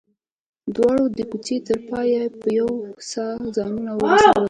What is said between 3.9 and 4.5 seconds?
ورسول.